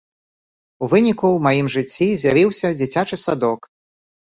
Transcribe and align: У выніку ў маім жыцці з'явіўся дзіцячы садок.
У 0.85 0.89
выніку 0.93 1.25
ў 1.31 1.39
маім 1.49 1.67
жыцці 1.75 2.09
з'явіўся 2.25 2.67
дзіцячы 2.83 3.25
садок. 3.29 3.75